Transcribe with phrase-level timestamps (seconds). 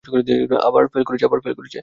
[0.61, 1.03] আবার ফেল
[1.07, 1.79] করেছে।